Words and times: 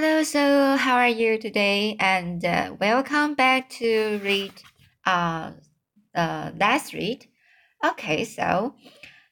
Hello, 0.00 0.22
so 0.22 0.76
how 0.76 0.94
are 0.94 1.08
you 1.08 1.38
today? 1.38 1.96
And 1.98 2.44
uh, 2.44 2.76
welcome 2.78 3.34
back 3.34 3.68
to 3.80 4.20
read 4.22 4.52
uh, 5.04 5.50
uh, 6.14 6.52
last 6.56 6.92
read. 6.92 7.26
Okay, 7.84 8.22
so 8.22 8.76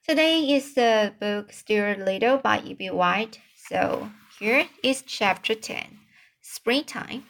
today 0.09 0.41
is 0.41 0.75
the 0.75 1.15
book 1.21 1.53
Stuart 1.53 2.01
Little 2.01 2.39
by 2.39 2.63
E.B. 2.63 2.91
White. 2.91 3.39
So 3.55 4.11
here 4.41 4.67
is 4.83 5.03
chapter 5.03 5.55
10 5.55 6.01
Springtime. 6.41 7.23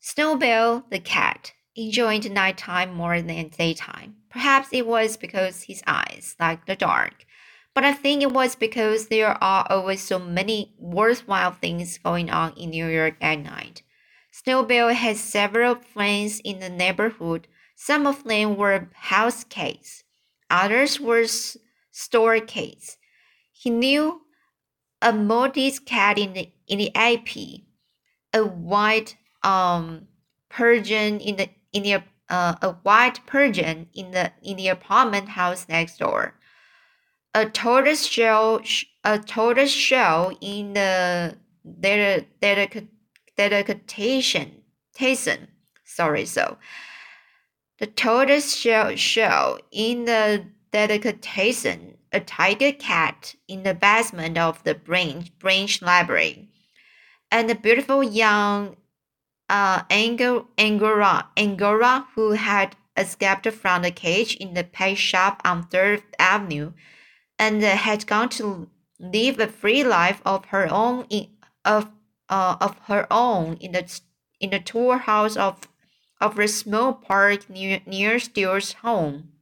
Snowbell 0.00 0.84
the 0.90 0.98
cat 0.98 1.54
enjoyed 1.74 2.30
nighttime 2.30 2.92
more 2.92 3.22
than 3.22 3.48
daytime. 3.48 4.16
Perhaps 4.28 4.68
it 4.72 4.86
was 4.86 5.16
because 5.16 5.62
his 5.62 5.82
eyes 5.86 6.36
liked 6.38 6.66
the 6.66 6.76
dark 6.76 7.24
but 7.76 7.84
I 7.84 7.92
think 7.92 8.22
it 8.22 8.32
was 8.32 8.54
because 8.54 9.08
there 9.08 9.36
are 9.44 9.66
always 9.68 10.00
so 10.00 10.18
many 10.18 10.72
worthwhile 10.78 11.52
things 11.52 11.98
going 11.98 12.30
on 12.30 12.54
in 12.56 12.70
New 12.70 12.86
York 12.86 13.16
at 13.20 13.40
night. 13.40 13.82
Snowbell 14.32 14.94
had 14.94 15.18
several 15.18 15.74
friends 15.74 16.40
in 16.42 16.60
the 16.60 16.70
neighborhood. 16.70 17.46
Some 17.76 18.06
of 18.06 18.24
them 18.24 18.56
were 18.56 18.88
house 18.94 19.44
cats, 19.44 20.04
others 20.48 20.98
were 20.98 21.26
store 21.90 22.40
cats. 22.40 22.96
He 23.52 23.68
knew 23.68 24.22
a 25.02 25.12
Maltese 25.12 25.78
cat 25.78 26.18
in 26.18 26.32
the 26.32 26.48
in 26.66 26.78
the 26.78 26.96
AP, 26.96 27.60
a 28.32 28.42
white 28.42 29.18
um 29.42 30.08
Persian 30.48 31.20
in 31.20 31.36
the 31.36 31.50
in 31.74 31.82
the 31.82 32.02
uh, 32.30 32.54
a 32.62 32.72
white 32.84 33.26
Persian 33.26 33.88
in 33.92 34.12
the 34.12 34.32
in 34.42 34.56
the 34.56 34.68
apartment 34.68 35.28
house 35.28 35.68
next 35.68 35.98
door 35.98 36.36
a 37.36 37.44
tortoise 37.44 38.06
shell 38.06 38.62
a 39.04 39.18
tortoise 39.18 39.70
shell 39.70 40.36
in 40.40 40.72
the 40.72 41.36
dedication 43.36 44.62
Tyson. 44.98 45.48
Sorry, 45.84 46.24
so 46.24 46.56
the 47.78 47.86
tortoise 47.86 48.56
shell 48.56 48.96
shell 48.96 49.58
in 49.70 50.06
the 50.06 50.46
dedication 50.72 51.98
a 52.10 52.20
tiger 52.20 52.72
cat 52.72 53.34
in 53.46 53.64
the 53.64 53.74
basement 53.74 54.38
of 54.38 54.64
the 54.64 54.74
branch 54.74 55.38
branch 55.38 55.82
library, 55.82 56.48
and 57.30 57.50
a 57.50 57.54
beautiful 57.54 58.02
young 58.02 58.76
uh, 59.50 59.82
Angora 59.90 61.28
Angora 61.36 62.06
who 62.14 62.30
had 62.32 62.76
escaped 62.96 63.52
from 63.52 63.82
the 63.82 63.90
cage 63.90 64.36
in 64.36 64.54
the 64.54 64.64
pet 64.64 64.96
shop 64.96 65.42
on 65.44 65.64
Third 65.64 66.02
Avenue 66.18 66.72
and 67.38 67.62
had 67.62 68.06
gone 68.06 68.28
to 68.30 68.68
live 68.98 69.38
a 69.38 69.46
free 69.46 69.84
life 69.84 70.20
of 70.24 70.46
her 70.46 70.68
own 70.70 71.06
in, 71.10 71.28
of 71.64 71.90
uh, 72.28 72.56
of 72.60 72.78
her 72.86 73.06
own 73.10 73.56
in 73.60 73.72
the 73.72 74.00
in 74.40 74.50
the 74.50 74.60
tour 74.60 74.98
house 74.98 75.36
of 75.36 75.68
of 76.20 76.38
a 76.38 76.48
small 76.48 76.94
park 76.94 77.48
near 77.50 77.80
near 77.86 78.18
Stuart's 78.18 78.72
home. 78.74 79.32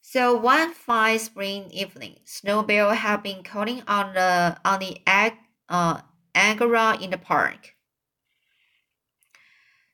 So 0.00 0.34
one 0.34 0.72
fine 0.72 1.18
spring 1.18 1.70
evening, 1.70 2.16
Snowbell 2.24 2.94
had 2.94 3.22
been 3.22 3.42
calling 3.42 3.82
on 3.86 4.14
the 4.14 4.56
on 4.64 4.80
the 4.80 4.98
egg 5.06 5.34
uh, 5.68 6.00
angora 6.34 6.96
in 7.00 7.10
the 7.10 7.18
park. 7.18 7.74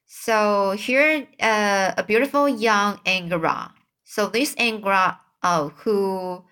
So 0.07 0.71
here, 0.79 1.27
uh, 1.41 1.95
a 1.97 2.05
beautiful 2.05 2.49
young 2.49 3.01
angora. 3.05 3.75
So 4.05 4.29
this 4.29 4.55
angora 4.57 5.19
uh, 5.45 5.69
who 5.69 6.43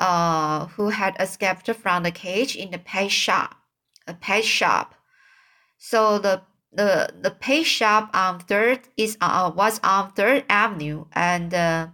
uh, 0.00 0.66
who 0.66 0.88
had 0.88 1.16
escaped 1.20 1.70
from 1.76 2.02
the 2.02 2.10
cage 2.10 2.56
in 2.56 2.70
the 2.70 2.78
pet 2.78 3.10
shop, 3.10 3.56
a 4.06 4.14
pet 4.14 4.44
shop. 4.44 4.94
So 5.76 6.18
the 6.18 6.42
the 6.72 7.12
the 7.20 7.30
pet 7.30 7.66
shop 7.66 8.10
on 8.14 8.40
Third 8.40 8.80
is 8.96 9.16
uh, 9.20 9.52
was 9.54 9.78
on 9.84 10.12
Third 10.12 10.44
Avenue, 10.48 11.04
and 11.12 11.52
uh, 11.54 11.88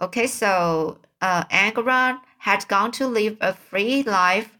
okay, 0.00 0.26
so 0.26 0.98
uh, 1.20 1.44
Angora 1.50 2.22
had 2.38 2.66
gone 2.68 2.92
to 2.92 3.06
live 3.06 3.36
a 3.40 3.52
free 3.52 4.02
life 4.02 4.58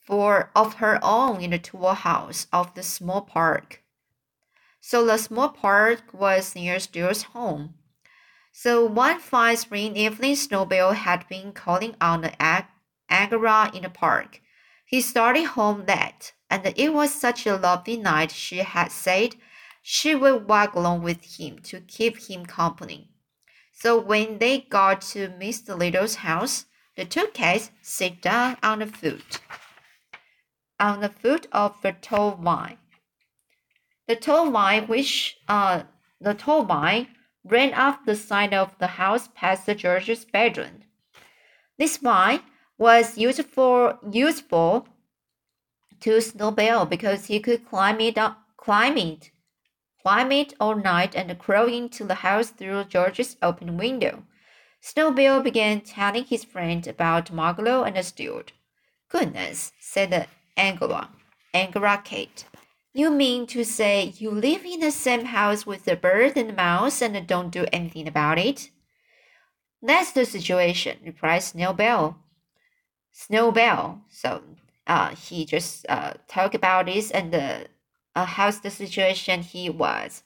for 0.00 0.50
of 0.54 0.74
her 0.74 0.98
own 1.02 1.40
in 1.40 1.50
the 1.50 1.58
tour 1.58 1.94
house 1.94 2.46
of 2.52 2.74
the 2.74 2.82
small 2.82 3.22
park. 3.22 3.82
So 4.80 5.04
the 5.04 5.18
small 5.18 5.48
park 5.48 6.12
was 6.12 6.54
near 6.54 6.78
Stuart's 6.78 7.22
home. 7.34 7.74
So 8.58 8.86
one 8.86 9.20
fine 9.20 9.58
spring 9.58 9.98
evening, 9.98 10.34
Snowbell 10.34 10.94
had 10.94 11.28
been 11.28 11.52
calling 11.52 11.94
on 12.00 12.22
the 12.22 12.32
Angora 13.10 13.70
in 13.74 13.82
the 13.82 13.90
park. 13.90 14.40
He 14.86 15.02
started 15.02 15.44
home 15.44 15.84
late, 15.84 16.32
and 16.48 16.72
it 16.74 16.94
was 16.94 17.12
such 17.12 17.44
a 17.44 17.58
lovely 17.58 17.98
night 17.98 18.30
she 18.30 18.60
had 18.60 18.90
said 18.90 19.36
she 19.82 20.14
would 20.14 20.48
walk 20.48 20.74
along 20.74 21.02
with 21.02 21.38
him 21.38 21.58
to 21.64 21.80
keep 21.80 22.30
him 22.30 22.46
company. 22.46 23.10
So 23.74 24.00
when 24.00 24.38
they 24.38 24.60
got 24.60 25.02
to 25.12 25.28
Mr. 25.28 25.76
Little's 25.76 26.14
house, 26.14 26.64
the 26.96 27.04
two 27.04 27.26
cats 27.34 27.70
sat 27.82 28.22
down 28.22 28.56
on 28.62 28.78
the 28.78 28.86
foot 28.86 29.38
on 30.80 31.02
the 31.02 31.10
foot 31.10 31.46
of 31.52 31.74
the 31.82 31.92
tall 31.92 32.36
vine. 32.36 32.78
The 34.08 34.16
tall 34.16 34.50
vine 34.50 34.86
which 34.86 35.36
uh 35.46 35.82
the 36.18 36.32
tall 36.32 36.64
vine 36.64 37.08
ran 37.48 37.72
up 37.74 38.04
the 38.04 38.16
side 38.16 38.52
of 38.52 38.76
the 38.78 38.98
house 38.98 39.28
past 39.34 39.66
the 39.66 39.74
George's 39.74 40.24
bedroom. 40.24 40.82
This 41.78 41.98
vine 41.98 42.40
was 42.78 43.16
useful 43.16 43.98
useful 44.10 44.88
to 46.00 46.20
Snowbell 46.20 46.86
because 46.86 47.26
he 47.26 47.40
could 47.40 47.68
climb 47.68 48.00
it 48.00 48.18
up, 48.18 48.42
climb 48.56 48.98
it, 48.98 49.30
climb 50.02 50.32
it 50.32 50.54
all 50.60 50.74
night 50.74 51.14
and 51.14 51.38
crawl 51.38 51.68
into 51.68 52.04
the 52.04 52.16
house 52.16 52.50
through 52.50 52.84
George's 52.84 53.36
open 53.42 53.76
window. 53.76 54.24
Snowbell 54.80 55.40
began 55.42 55.80
telling 55.80 56.24
his 56.24 56.44
friend 56.44 56.86
about 56.86 57.32
Margalo 57.32 57.86
and 57.86 58.04
Stuart. 58.04 58.52
Goodness, 59.08 59.72
said 59.80 60.10
the 60.10 60.26
Angora, 60.56 61.10
Angora 61.54 62.00
Kate. 62.04 62.44
You 62.96 63.10
mean 63.10 63.46
to 63.48 63.62
say 63.62 64.14
you 64.16 64.30
live 64.30 64.64
in 64.64 64.80
the 64.80 64.90
same 64.90 65.26
house 65.26 65.66
with 65.66 65.84
the 65.84 65.96
bird 65.96 66.32
and 66.34 66.48
the 66.48 66.54
mouse 66.54 67.02
and 67.02 67.26
don't 67.26 67.50
do 67.50 67.66
anything 67.70 68.08
about 68.08 68.38
it? 68.38 68.70
That's 69.82 70.12
the 70.12 70.24
situation, 70.24 71.00
replied 71.04 71.42
Snowbell. 71.42 72.16
Snowbell. 73.12 74.00
So 74.08 74.42
uh, 74.86 75.14
he 75.14 75.44
just 75.44 75.84
uh, 75.90 76.14
talked 76.26 76.54
about 76.54 76.86
this 76.86 77.10
and 77.10 77.34
uh, 77.34 77.58
uh, 78.14 78.24
how's 78.24 78.60
the 78.60 78.70
situation 78.70 79.42
he 79.42 79.68
was. 79.68 80.22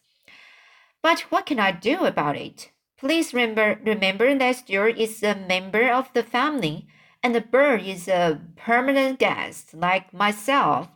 But 1.03 1.22
what 1.22 1.47
can 1.47 1.59
I 1.59 1.72
do 1.72 2.04
about 2.04 2.36
it? 2.36 2.70
Please 2.97 3.34
remember, 3.34 3.80
remember 3.84 4.32
that 4.38 4.54
Stuart 4.54 4.97
is 4.97 5.25
a 5.25 5.34
member 5.34 5.91
of 5.91 6.12
the 6.12 6.22
family 6.22 6.86
and 7.20 7.34
the 7.34 7.41
bird 7.41 7.82
is 7.82 8.06
a 8.06 8.41
permanent 8.54 9.19
guest 9.19 9.75
like 9.75 10.14
myself. 10.14 10.86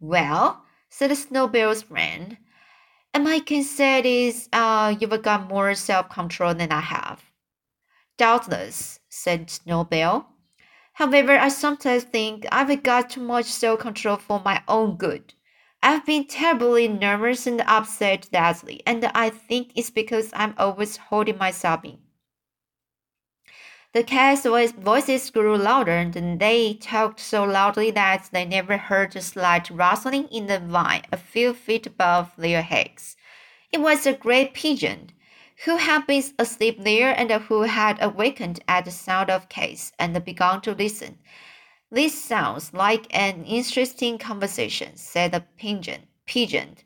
Well, 0.00 0.64
said 0.90 1.16
Snowbell's 1.16 1.82
friend. 1.82 2.38
And 3.14 3.24
my 3.24 3.40
say 3.62 4.26
is, 4.26 4.48
uh, 4.52 4.94
you've 4.98 5.22
got 5.22 5.48
more 5.48 5.74
self-control 5.74 6.54
than 6.54 6.72
I 6.72 6.80
have. 6.80 7.22
Doubtless, 8.16 9.00
said 9.08 9.50
Snowbell. 9.50 10.26
However, 10.94 11.38
I 11.38 11.48
sometimes 11.48 12.04
think 12.04 12.46
I've 12.50 12.82
got 12.82 13.10
too 13.10 13.20
much 13.20 13.46
self-control 13.46 14.16
for 14.16 14.42
my 14.44 14.62
own 14.66 14.96
good. 14.96 15.34
I've 15.80 16.04
been 16.04 16.26
terribly 16.26 16.88
nervous 16.88 17.46
and 17.46 17.60
upset 17.60 18.28
lately, 18.32 18.82
and 18.84 19.04
I 19.14 19.30
think 19.30 19.70
it's 19.76 19.90
because 19.90 20.30
I'm 20.34 20.54
always 20.58 20.96
holding 20.96 21.38
myself 21.38 21.84
in. 21.84 21.98
The 23.94 24.02
cats' 24.02 24.44
voices 24.72 25.30
grew 25.30 25.56
louder, 25.56 25.96
and 25.96 26.38
they 26.38 26.74
talked 26.74 27.20
so 27.20 27.44
loudly 27.44 27.90
that 27.92 28.28
they 28.32 28.44
never 28.44 28.76
heard 28.76 29.16
a 29.16 29.22
slight 29.22 29.70
rustling 29.70 30.28
in 30.28 30.46
the 30.46 30.58
vine 30.58 31.04
a 31.10 31.16
few 31.16 31.54
feet 31.54 31.86
above 31.86 32.32
their 32.36 32.60
heads. 32.60 33.16
It 33.72 33.80
was 33.80 34.06
a 34.06 34.12
great 34.12 34.52
pigeon, 34.52 35.12
who 35.64 35.76
had 35.76 36.06
been 36.06 36.22
asleep 36.38 36.84
there 36.84 37.18
and 37.18 37.30
who 37.30 37.62
had 37.62 37.96
awakened 38.00 38.60
at 38.68 38.84
the 38.84 38.90
sound 38.90 39.30
of 39.30 39.48
cats 39.48 39.92
and 39.98 40.22
begun 40.24 40.60
to 40.60 40.72
listen. 40.72 41.18
This 41.90 42.22
sounds 42.22 42.74
like 42.74 43.06
an 43.10 43.44
interesting 43.44 44.18
conversation, 44.18 44.96
said 44.96 45.32
the 45.32 45.44
pigeon, 45.56 46.02
pigeon 46.26 46.76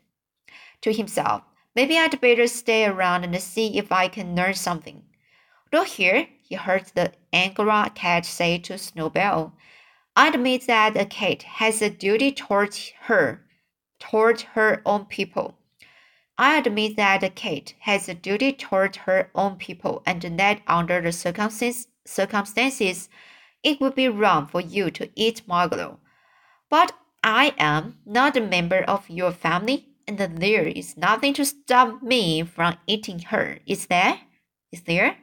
to 0.81 0.93
himself. 0.93 1.43
Maybe 1.75 1.97
I'd 1.97 2.21
better 2.21 2.47
stay 2.47 2.85
around 2.85 3.25
and 3.25 3.41
see 3.41 3.77
if 3.77 3.91
I 3.91 4.07
can 4.07 4.35
learn 4.35 4.53
something. 4.53 5.03
Look 5.73 5.87
here, 5.87 6.27
he 6.43 6.55
heard 6.55 6.91
the 6.93 7.13
Angora 7.31 7.91
cat 7.95 8.25
say 8.25 8.57
to 8.59 8.77
Snowbell. 8.77 9.53
I 10.15 10.27
admit 10.27 10.67
that 10.67 10.95
a 10.95 11.05
cat 11.05 11.43
has 11.43 11.81
a 11.81 11.89
duty 11.89 12.31
toward 12.31 12.75
her, 13.03 13.41
toward 13.99 14.41
her 14.41 14.81
own 14.85 15.05
people. 15.05 15.55
I 16.37 16.57
admit 16.57 16.97
that 16.97 17.23
a 17.23 17.29
cat 17.29 17.73
has 17.79 18.09
a 18.09 18.13
duty 18.13 18.53
toward 18.53 18.95
her 18.97 19.31
own 19.33 19.55
people, 19.55 20.03
and 20.05 20.21
that 20.21 20.61
under 20.67 21.01
the 21.01 21.11
circumstances, 21.11 21.87
circumstances, 22.05 23.09
it 23.63 23.79
would 23.79 23.95
be 23.95 24.09
wrong 24.09 24.45
for 24.47 24.61
you 24.61 24.91
to 24.91 25.09
eat 25.15 25.43
Margalo. 25.47 25.97
But 26.69 26.91
I 27.23 27.53
am 27.57 27.99
not 28.05 28.35
a 28.35 28.41
member 28.41 28.83
of 28.83 29.09
your 29.09 29.31
family, 29.31 29.87
and 30.07 30.17
there 30.17 30.67
is 30.67 30.97
nothing 30.97 31.33
to 31.35 31.45
stop 31.45 32.03
me 32.03 32.43
from 32.43 32.77
eating 32.85 33.19
her, 33.19 33.59
is 33.65 33.85
there? 33.87 34.19
Is 34.71 34.81
there? 34.81 35.17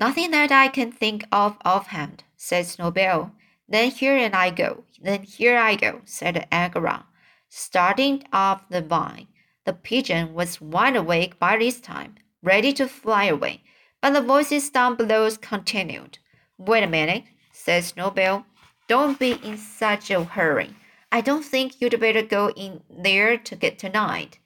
Nothing 0.00 0.30
that 0.30 0.52
I 0.52 0.68
can 0.68 0.92
think 0.92 1.24
of 1.32 1.56
offhand, 1.64 2.22
said 2.36 2.66
Snowball. 2.66 3.32
Then 3.68 3.90
here 3.90 4.16
and 4.16 4.34
I 4.34 4.50
go, 4.50 4.84
then 5.00 5.24
here 5.24 5.58
I 5.58 5.74
go, 5.74 6.02
said 6.04 6.46
Angora, 6.52 7.04
starting 7.48 8.24
off 8.32 8.68
the 8.68 8.80
vine. 8.80 9.26
The 9.64 9.72
pigeon 9.72 10.34
was 10.34 10.60
wide 10.60 10.96
awake 10.96 11.38
by 11.38 11.58
this 11.58 11.80
time, 11.80 12.14
ready 12.42 12.72
to 12.74 12.88
fly 12.88 13.24
away, 13.24 13.62
but 14.00 14.14
the 14.14 14.22
voices 14.22 14.70
down 14.70 14.94
below 14.94 15.28
continued. 15.40 16.18
Wait 16.56 16.84
a 16.84 16.86
minute, 16.86 17.24
said 17.52 17.84
Snowball. 17.84 18.46
Don't 18.86 19.18
be 19.18 19.32
in 19.42 19.58
such 19.58 20.10
a 20.10 20.24
hurry. 20.24 20.74
I 21.10 21.20
don't 21.20 21.44
think 21.44 21.80
you'd 21.80 22.00
better 22.00 22.22
go 22.22 22.50
in 22.50 22.82
there 22.88 23.36
to 23.36 23.56
get 23.56 23.78
tonight. 23.78 24.38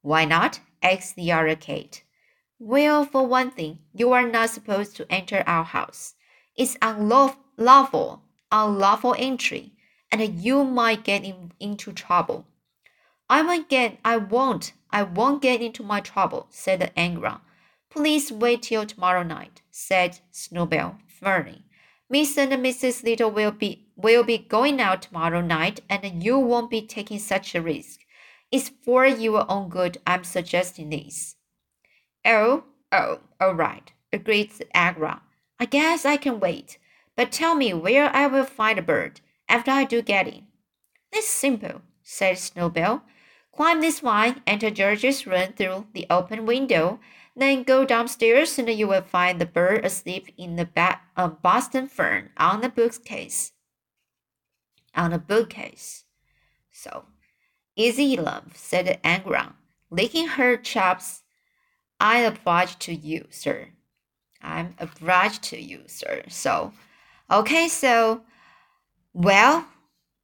Why 0.00 0.24
not? 0.24 0.60
asked 0.82 1.16
the 1.16 1.32
other 1.32 1.56
cat. 1.56 2.02
Well, 2.64 3.04
for 3.04 3.26
one 3.26 3.50
thing, 3.50 3.80
you 3.92 4.12
are 4.12 4.24
not 4.24 4.50
supposed 4.50 4.94
to 4.94 5.12
enter 5.12 5.42
our 5.48 5.64
house. 5.64 6.14
It's 6.56 6.76
unlawful, 6.80 8.22
unlawful 8.52 9.16
entry, 9.18 9.72
and 10.12 10.22
you 10.40 10.62
might 10.62 11.02
get 11.02 11.24
in, 11.24 11.50
into 11.58 11.92
trouble. 11.92 12.46
I 13.28 13.42
won't 13.42 13.68
get, 13.68 13.98
I 14.04 14.16
won't, 14.16 14.74
I 14.92 15.02
won't 15.02 15.42
get 15.42 15.60
into 15.60 15.82
my 15.82 15.98
trouble, 15.98 16.46
said 16.50 16.78
the 16.78 16.96
Angora. 16.96 17.40
Please 17.90 18.30
wait 18.30 18.62
till 18.62 18.86
tomorrow 18.86 19.24
night, 19.24 19.60
said 19.72 20.20
Snowball 20.30 20.98
firmly. 21.08 21.64
Miss 22.08 22.38
and 22.38 22.52
Mrs. 22.52 23.02
Little 23.02 23.32
will 23.32 23.50
be 23.50 23.88
will 23.96 24.22
be 24.22 24.38
going 24.38 24.80
out 24.80 25.02
tomorrow 25.02 25.40
night, 25.40 25.80
and 25.90 26.22
you 26.22 26.38
won't 26.38 26.70
be 26.70 26.86
taking 26.86 27.18
such 27.18 27.56
a 27.56 27.60
risk. 27.60 27.98
It's 28.52 28.68
for 28.68 29.04
your 29.04 29.50
own 29.50 29.68
good 29.68 29.98
I'm 30.06 30.22
suggesting 30.22 30.90
this. 30.90 31.34
Oh, 32.24 32.64
oh, 32.92 33.20
all 33.40 33.54
right, 33.54 33.92
agreed 34.12 34.52
Angora. 34.74 35.22
I 35.58 35.64
guess 35.64 36.04
I 36.04 36.16
can 36.16 36.40
wait, 36.40 36.78
but 37.16 37.32
tell 37.32 37.54
me 37.54 37.72
where 37.74 38.14
I 38.14 38.26
will 38.26 38.44
find 38.44 38.78
a 38.78 38.82
bird 38.82 39.20
after 39.48 39.70
I 39.70 39.84
do 39.84 40.02
get 40.02 40.28
in. 40.28 40.46
It's 41.12 41.28
simple, 41.28 41.82
said 42.02 42.38
Snowbell. 42.38 43.02
Climb 43.54 43.80
this 43.80 44.00
vine, 44.00 44.40
enter 44.46 44.70
George's 44.70 45.26
room 45.26 45.52
through 45.52 45.86
the 45.92 46.06
open 46.08 46.46
window, 46.46 47.00
then 47.36 47.62
go 47.64 47.84
downstairs 47.84 48.58
and 48.58 48.68
you 48.68 48.88
will 48.88 49.02
find 49.02 49.40
the 49.40 49.46
bird 49.46 49.84
asleep 49.84 50.28
in 50.36 50.56
the 50.56 50.64
ba- 50.64 51.00
uh, 51.16 51.28
Boston 51.28 51.88
fern 51.88 52.30
on 52.36 52.60
the 52.60 52.68
bookcase. 52.68 53.52
On 54.94 55.10
the 55.10 55.18
bookcase. 55.18 56.04
So, 56.70 57.04
easy 57.76 58.16
love, 58.16 58.56
said 58.56 59.00
Angora, 59.04 59.54
licking 59.90 60.28
her 60.28 60.56
chops 60.56 61.21
I'm 62.02 62.24
obliged 62.24 62.80
to 62.80 62.94
you, 62.94 63.28
sir. 63.30 63.68
I'm 64.42 64.74
obliged 64.80 65.44
to 65.44 65.60
you, 65.60 65.84
sir. 65.86 66.24
So, 66.28 66.72
okay, 67.30 67.68
so, 67.68 68.22
well, 69.14 69.66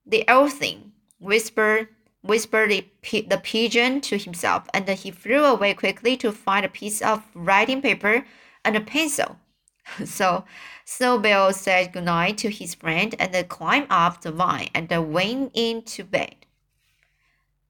the 0.05 0.25
old 0.29 0.53
thing, 0.53 0.91
whispered, 1.21 1.87
whispered 2.23 2.71
the, 2.71 2.85
the 3.29 3.41
pigeon 3.41 4.01
to 4.01 4.19
himself, 4.19 4.69
and 4.75 4.89
he 4.89 5.13
flew 5.13 5.45
away 5.45 5.73
quickly 5.73 6.17
to 6.17 6.33
find 6.33 6.67
a 6.67 6.69
piece 6.69 7.01
of 7.01 7.23
writing 7.33 7.81
paper 7.81 8.27
and 8.65 8.77
a 8.77 8.81
pencil. 8.81 9.39
So, 10.05 10.45
Snowball 10.85 11.53
said 11.53 11.93
goodnight 11.93 12.39
to 12.39 12.51
his 12.51 12.75
friend 12.75 13.15
and 13.19 13.49
climbed 13.49 13.87
up 13.89 14.21
the 14.21 14.33
vine 14.33 14.69
and 14.75 14.91
went 15.13 15.53
into 15.55 16.05
bed. 16.05 16.35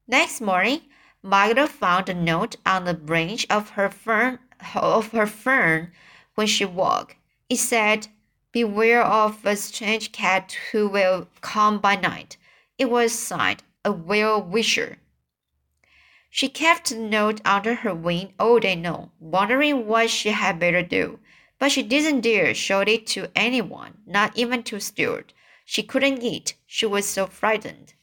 Next 0.08 0.40
morning, 0.40 0.80
Margaret 1.22 1.68
found 1.68 2.08
a 2.08 2.14
note 2.14 2.56
on 2.64 2.84
the 2.84 2.94
branch 2.94 3.46
of 3.50 3.70
her 3.70 3.90
fern 3.90 4.38
of 4.74 5.10
her 5.12 5.26
fern 5.26 5.92
when 6.34 6.46
she 6.46 6.64
woke. 6.64 7.16
It 7.48 7.56
said, 7.56 8.08
Beware 8.52 9.02
of 9.02 9.44
a 9.44 9.56
strange 9.56 10.12
cat 10.12 10.56
who 10.70 10.88
will 10.88 11.28
come 11.40 11.80
by 11.80 11.96
night. 11.96 12.36
It 12.78 12.90
was 12.90 13.12
signed 13.12 13.62
a 13.84 13.92
well 13.92 14.40
wisher. 14.40 14.98
She 16.30 16.48
kept 16.48 16.90
the 16.90 16.96
note 16.96 17.40
under 17.44 17.74
her 17.74 17.94
wing 17.94 18.34
all 18.38 18.60
day 18.60 18.76
long, 18.76 19.10
wondering 19.18 19.86
what 19.86 20.10
she 20.10 20.30
had 20.30 20.60
better 20.60 20.82
do. 20.82 21.18
But 21.58 21.72
she 21.72 21.82
didn't 21.82 22.20
dare 22.20 22.54
show 22.54 22.80
it 22.80 23.06
to 23.08 23.32
anyone, 23.34 23.98
not 24.06 24.36
even 24.38 24.62
to 24.64 24.78
Stuart. 24.78 25.32
She 25.64 25.82
couldn't 25.82 26.22
eat. 26.22 26.54
She 26.66 26.86
was 26.86 27.06
so 27.06 27.26
frightened. 27.26 27.94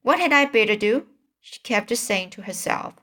What 0.00 0.18
had 0.18 0.32
I 0.32 0.46
better 0.46 0.76
do? 0.76 1.08
She 1.42 1.58
kept 1.60 1.94
saying 1.96 2.30
to 2.30 2.42
herself. 2.42 2.94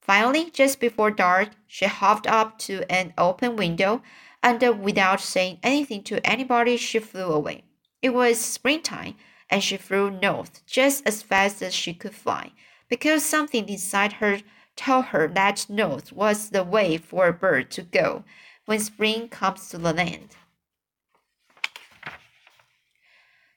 Finally, 0.00 0.50
just 0.50 0.80
before 0.80 1.10
dark, 1.10 1.50
she 1.68 1.84
hopped 1.84 2.26
up 2.26 2.58
to 2.58 2.90
an 2.90 3.12
open 3.16 3.54
window 3.54 4.02
and 4.42 4.60
without 4.82 5.20
saying 5.20 5.58
anything 5.62 6.02
to 6.02 6.26
anybody, 6.26 6.76
she 6.76 6.98
flew 6.98 7.30
away. 7.30 7.62
It 8.00 8.10
was 8.10 8.40
springtime 8.40 9.14
and 9.48 9.62
she 9.62 9.76
flew 9.76 10.10
north 10.10 10.66
just 10.66 11.06
as 11.06 11.22
fast 11.22 11.62
as 11.62 11.74
she 11.74 11.94
could 11.94 12.14
fly 12.14 12.50
because 12.88 13.24
something 13.24 13.68
inside 13.68 14.14
her 14.14 14.40
told 14.74 15.06
her 15.06 15.28
that 15.28 15.66
north 15.68 16.12
was 16.12 16.48
the 16.48 16.64
way 16.64 16.96
for 16.96 17.28
a 17.28 17.32
bird 17.32 17.70
to 17.72 17.82
go 17.82 18.24
when 18.64 18.80
spring 18.80 19.28
comes 19.28 19.68
to 19.68 19.78
the 19.78 19.92
land. 19.92 20.30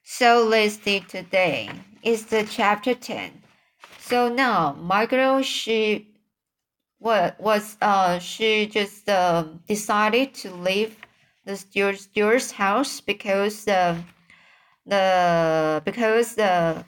So 0.04 0.44
let's 0.44 0.80
see 0.80 1.00
today 1.00 1.70
is 2.02 2.26
the 2.26 2.44
chapter 2.44 2.94
10 2.94 3.42
so 4.06 4.28
now 4.28 4.72
Margaret, 4.80 5.44
she 5.44 6.14
what 6.98 7.38
was 7.40 7.76
uh 7.82 8.18
she 8.20 8.66
just 8.66 9.08
uh, 9.08 9.44
decided 9.66 10.32
to 10.34 10.54
leave 10.54 10.96
the 11.44 11.56
Stuart, 11.56 11.98
Stuart's 11.98 12.52
house 12.52 13.00
because 13.00 13.64
the 13.64 13.98
the 14.86 15.82
because 15.84 16.36
the 16.36 16.84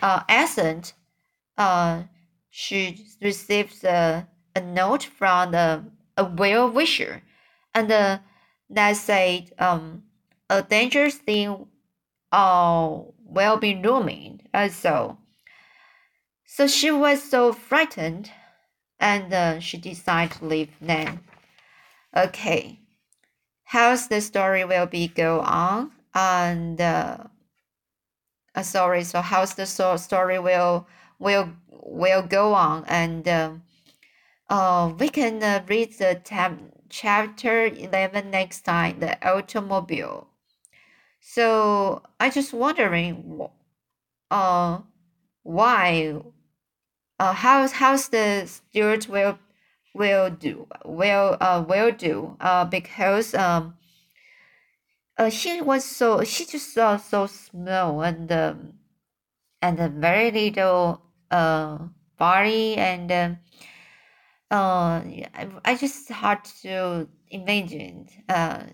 uh 0.00 0.22
accent 0.28 0.94
uh 1.58 2.02
she 2.50 3.06
received 3.20 3.82
a, 3.84 4.28
a 4.54 4.60
note 4.60 5.02
from 5.04 5.50
the 5.52 5.84
a 6.16 6.24
well 6.24 6.70
wisher. 6.70 7.22
And 7.74 7.90
uh, 7.90 8.18
that 8.70 8.96
said 8.96 9.52
um 9.58 10.04
a 10.48 10.62
dangerous 10.62 11.16
thing 11.16 11.66
uh 12.30 13.00
will 13.24 13.56
be 13.56 13.74
looming. 13.74 14.42
And 14.54 14.72
so 14.72 15.18
so 16.52 16.66
she 16.66 16.90
was 16.90 17.22
so 17.22 17.50
frightened 17.50 18.30
and 19.00 19.32
uh, 19.32 19.58
she 19.58 19.78
decided 19.78 20.36
to 20.36 20.44
leave 20.44 20.68
then. 20.82 21.20
Okay, 22.14 22.78
how's 23.64 24.08
the 24.08 24.20
story 24.20 24.62
will 24.62 24.84
be 24.84 25.08
go 25.08 25.40
on? 25.40 25.92
And 26.14 26.78
uh, 26.78 27.16
uh, 28.54 28.62
sorry, 28.62 29.02
so 29.04 29.22
how's 29.22 29.54
the 29.54 29.64
so 29.64 29.96
story 29.96 30.38
will 30.38 30.86
will 31.18 31.48
will 31.70 32.20
go 32.20 32.52
on? 32.52 32.84
And 32.86 33.26
uh, 33.26 33.52
uh, 34.50 34.92
we 34.98 35.08
can 35.08 35.42
uh, 35.42 35.64
read 35.66 35.94
the 35.94 36.20
tab 36.22 36.58
chapter 36.90 37.64
11 37.64 38.30
next 38.30 38.60
time, 38.60 39.00
the 39.00 39.16
automobile. 39.26 40.28
So 41.18 42.02
I 42.20 42.28
just 42.28 42.52
wondering, 42.52 43.40
uh, 44.30 44.80
why 45.44 46.20
uh, 47.22 47.32
how 47.32 47.68
how's 47.68 48.08
the 48.08 48.44
Stuart 48.46 49.08
will 49.08 49.38
will 49.94 50.28
do 50.28 50.66
will 50.84 51.36
uh 51.40 51.64
will 51.68 51.92
do 51.92 52.36
uh 52.40 52.64
because 52.64 53.32
um 53.34 53.74
uh 55.18 55.30
he 55.30 55.60
was 55.60 55.84
so 55.84 56.18
he 56.18 56.44
just 56.44 56.74
saw 56.74 56.96
so 56.96 57.26
small 57.26 58.02
and 58.02 58.32
um 58.32 58.72
and 59.60 59.78
a 59.78 59.88
very 59.88 60.32
little 60.32 61.00
uh 61.30 61.78
body 62.18 62.74
and 62.76 63.12
um, 63.12 63.38
uh 64.50 64.98
I, 65.38 65.48
I 65.64 65.76
just 65.76 66.10
hard 66.10 66.44
to 66.62 67.08
imagine 67.30 68.08
uh 68.28 68.64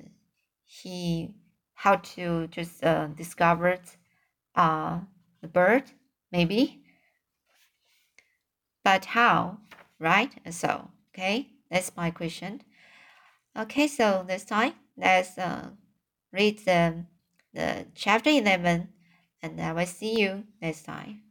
he 0.64 1.34
how 1.74 1.96
to 1.96 2.46
just 2.46 2.82
uh 2.82 3.08
discovered 3.08 3.82
uh 4.54 5.00
the 5.42 5.48
bird 5.48 5.84
maybe 6.32 6.82
but 8.88 9.04
how, 9.04 9.58
right? 9.98 10.32
So, 10.50 10.88
okay, 11.12 11.48
that's 11.70 11.92
my 11.94 12.10
question. 12.10 12.62
Okay, 13.54 13.86
so 13.86 14.24
this 14.26 14.46
time 14.46 14.72
let's 14.96 15.36
uh, 15.36 15.68
read 16.32 16.58
the, 16.64 17.04
the 17.52 17.84
chapter 17.94 18.30
11 18.30 18.88
and 19.42 19.60
I 19.60 19.74
will 19.74 19.84
see 19.84 20.18
you 20.18 20.44
next 20.62 20.84
time. 20.84 21.27